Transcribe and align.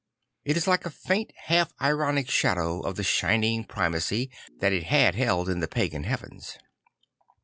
It 0.43 0.57
is 0.57 0.65
like 0.65 0.83
a 0.87 0.89
faint 0.89 1.31
half 1.43 1.73
ironic 1.79 2.27
shadow 2.27 2.79
of 2.79 2.95
the 2.95 3.03
shining 3.03 3.63
primacy 3.63 4.31
that 4.59 4.73
it 4.73 4.85
had 4.85 5.13
held 5.13 5.47
in 5.47 5.59
the 5.59 5.67
pagan 5.67 6.05
hea 6.05 6.15
vens. 6.17 6.57